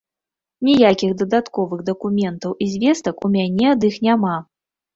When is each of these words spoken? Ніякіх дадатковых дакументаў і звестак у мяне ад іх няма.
Ніякіх 0.69 1.11
дадатковых 1.19 1.85
дакументаў 1.91 2.57
і 2.65 2.71
звестак 2.73 3.15
у 3.25 3.33
мяне 3.37 3.65
ад 3.77 3.81
іх 3.95 4.03
няма. 4.09 4.35